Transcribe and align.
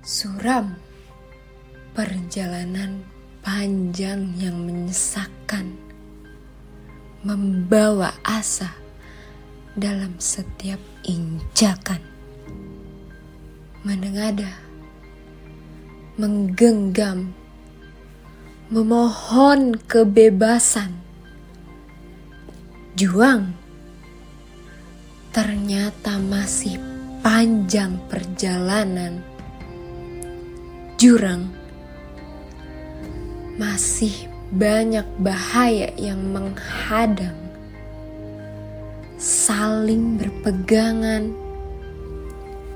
Suram 0.00 0.80
perjalanan 1.92 3.04
panjang 3.44 4.32
yang 4.40 4.64
menyesakkan, 4.64 5.76
membawa 7.20 8.16
asa 8.24 8.72
dalam 9.76 10.16
setiap 10.16 10.80
injakan, 11.04 12.00
menengada, 13.84 14.48
menggenggam, 16.16 17.36
memohon 18.72 19.76
kebebasan, 19.84 20.96
juang. 22.96 23.52
Ternyata 25.28 26.16
masih 26.24 26.80
panjang 27.20 28.00
perjalanan 28.08 29.29
jurang. 31.00 31.48
Masih 33.56 34.28
banyak 34.52 35.08
bahaya 35.16 35.88
yang 35.96 36.20
menghadang. 36.28 37.40
Saling 39.16 40.20
berpegangan, 40.20 41.32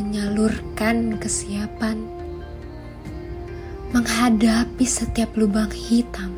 menyalurkan 0.00 1.20
kesiapan, 1.20 2.08
menghadapi 3.92 4.88
setiap 4.88 5.36
lubang 5.36 5.68
hitam 5.68 6.32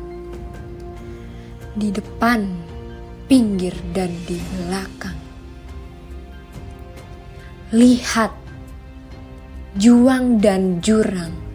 di 1.79 1.95
depan, 1.95 2.43
pinggir, 3.31 3.75
dan 3.95 4.11
di 4.27 4.35
belakang. 4.35 5.15
Lihat 7.71 8.35
juang 9.79 10.43
dan 10.43 10.83
jurang 10.83 11.48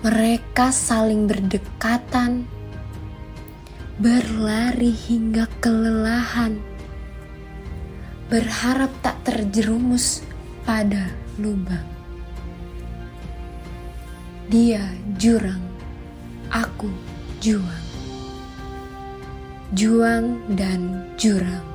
mereka 0.00 0.72
saling 0.72 1.28
berdekatan, 1.28 2.48
berlari 4.00 4.96
hingga 4.96 5.44
kelelahan, 5.60 6.56
berharap 8.32 8.88
tak 9.04 9.20
terjerumus 9.28 10.24
pada 10.64 11.12
lubang. 11.36 11.84
Dia 14.48 14.80
jurang, 15.20 15.60
aku 16.48 16.88
juang. 17.44 17.84
Juang 19.76 20.40
dan 20.56 21.12
jurang. 21.20 21.68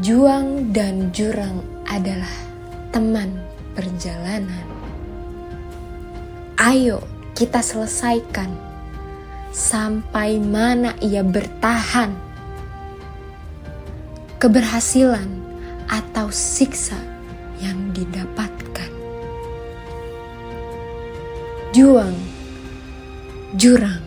Juang 0.00 0.72
dan 0.72 1.12
jurang 1.12 1.60
adalah 1.84 2.32
teman 2.88 3.36
perjalanan. 3.76 4.83
Ayo 6.64 7.04
kita 7.36 7.60
selesaikan 7.60 8.48
sampai 9.52 10.40
mana 10.40 10.96
ia 10.96 11.20
bertahan. 11.20 12.08
Keberhasilan 14.40 15.28
atau 15.92 16.32
siksa 16.32 16.96
yang 17.60 17.92
didapatkan. 17.92 18.88
Juang, 21.76 22.16
jurang, 23.60 24.00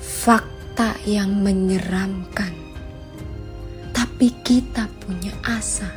fakta 0.00 0.96
yang 1.04 1.28
menyeramkan. 1.44 2.56
Tapi 3.92 4.32
kita 4.40 4.88
punya 5.04 5.36
asa, 5.44 5.92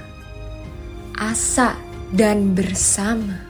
asa 1.16 1.80
dan 2.12 2.52
bersama 2.52 3.49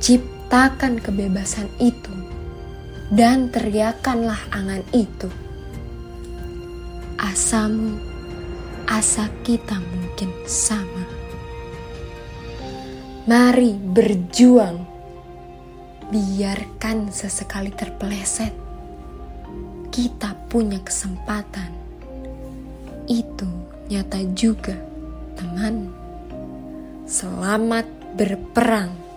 Ciptakan 0.00 0.96
kebebasan 0.96 1.68
itu 1.76 2.08
dan 3.12 3.52
teriakanlah 3.52 4.40
angan 4.48 4.80
itu. 4.96 5.28
Asamu, 7.20 8.00
asa 8.88 9.28
kita 9.44 9.76
mungkin 9.76 10.32
sama. 10.48 11.04
Mari 13.28 13.76
berjuang, 13.76 14.88
biarkan 16.08 17.12
sesekali 17.12 17.68
terpeleset. 17.68 18.56
Kita 19.92 20.32
punya 20.48 20.80
kesempatan. 20.80 21.76
Itu 23.04 23.52
nyata 23.92 24.24
juga, 24.32 24.80
teman. 25.36 25.92
Selamat 27.04 27.84
berperang 28.16 29.09